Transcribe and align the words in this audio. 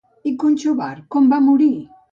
I 0.29 0.31
Conchobar 0.43 0.91
com 1.17 1.31
va 1.35 1.43
morir? 1.51 1.73